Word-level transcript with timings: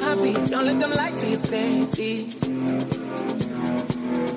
Poppy, 0.00 0.32
don't 0.50 0.64
let 0.66 0.80
them 0.80 0.92
lie 0.92 1.12
to 1.12 1.26
you, 1.28 1.38
baby. 1.38 2.30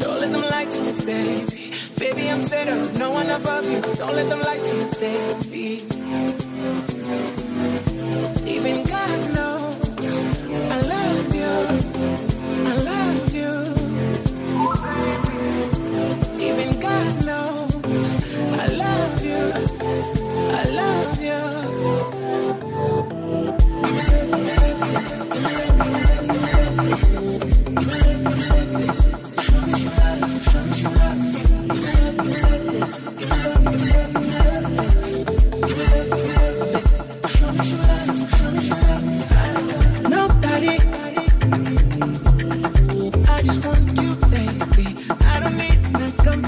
Don't 0.00 0.20
let 0.20 0.32
them 0.32 0.42
lie 0.42 0.64
to 0.66 0.82
you, 0.82 0.92
baby. 1.06 1.72
Baby, 1.98 2.30
I'm 2.30 2.42
settled, 2.42 2.98
no 2.98 3.12
one 3.12 3.30
above 3.30 3.70
you. 3.70 3.80
Don't 3.94 4.16
let 4.16 4.28
them 4.28 4.40
lie 4.40 4.58
to 4.58 4.76
you, 4.76 4.90
baby. 5.00 6.41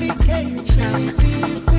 complication. 0.07 1.74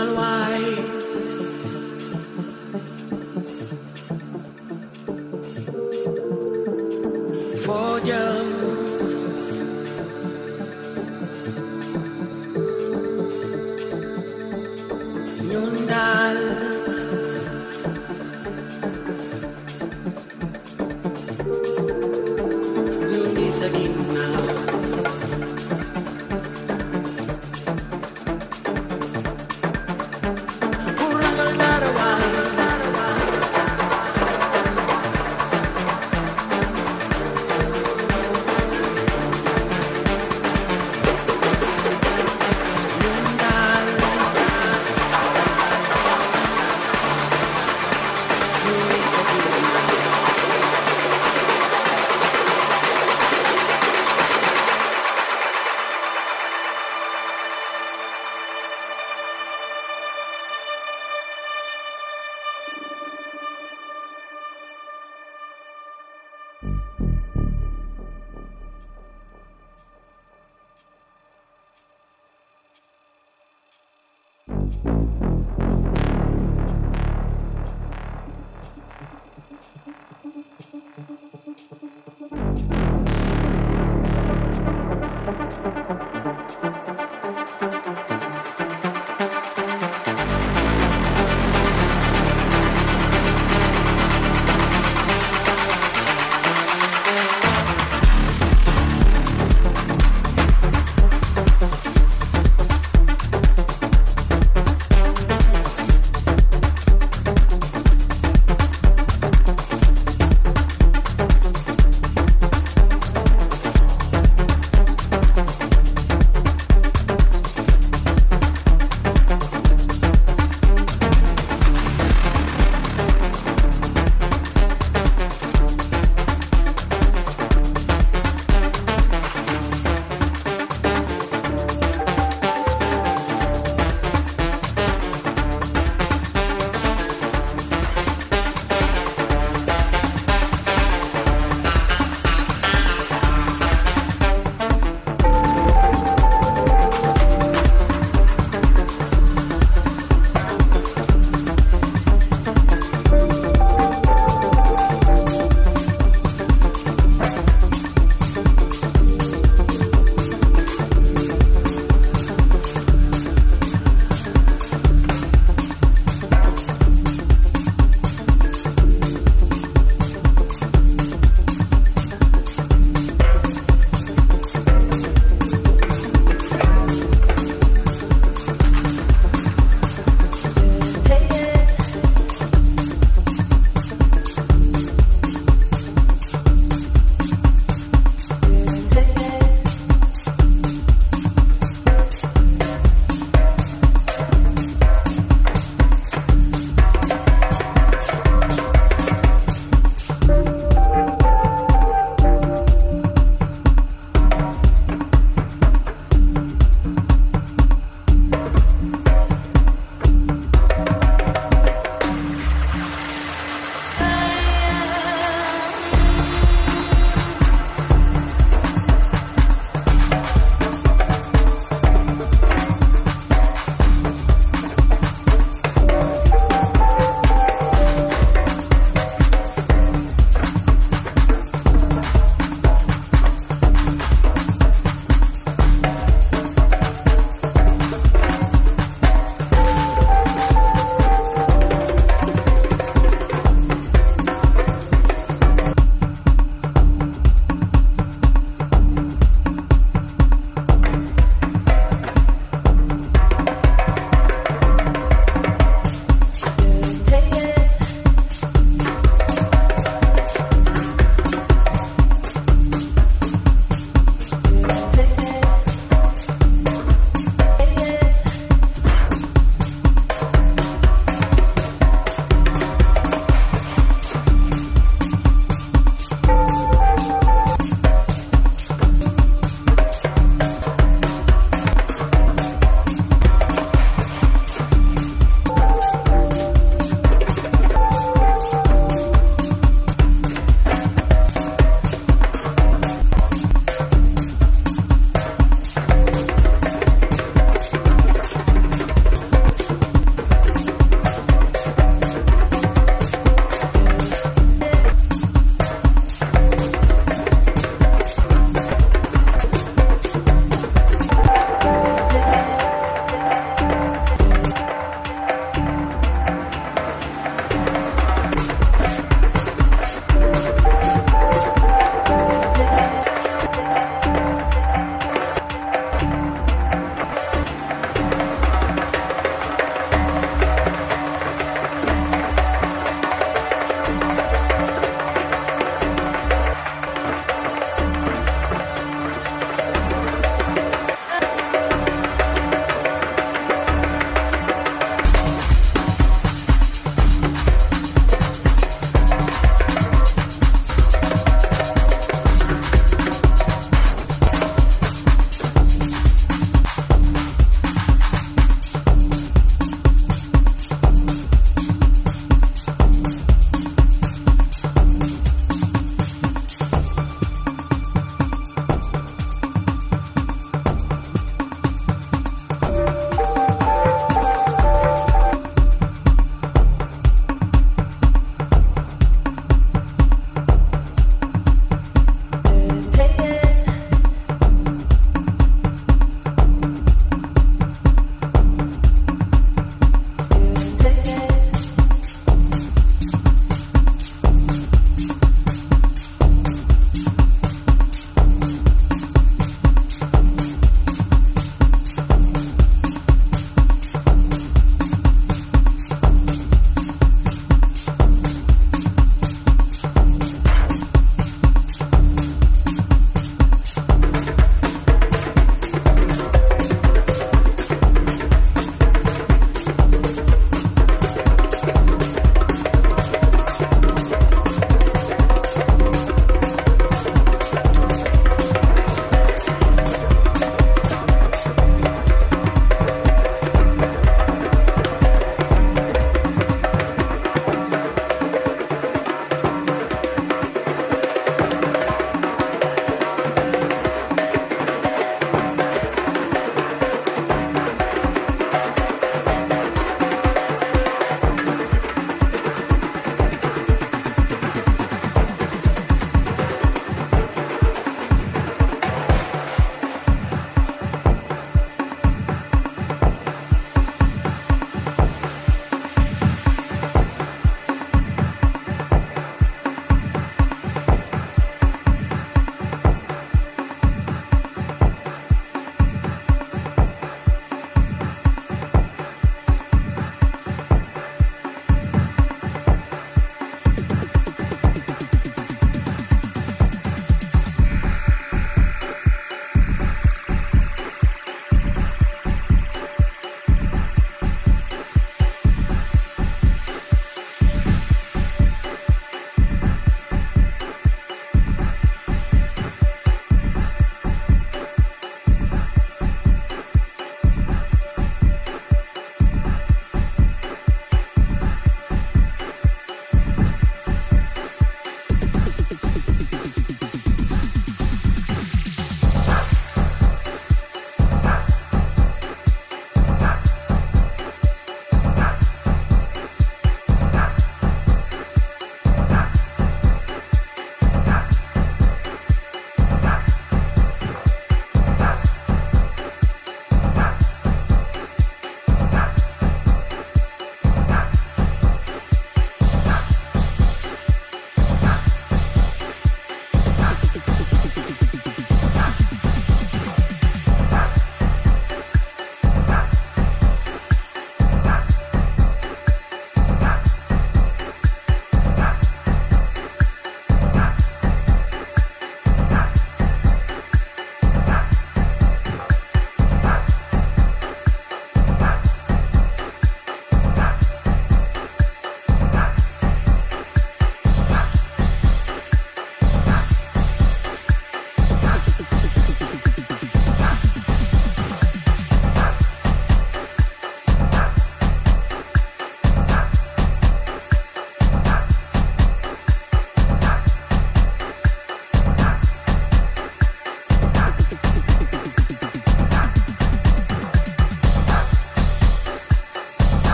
manual. 0.00 0.39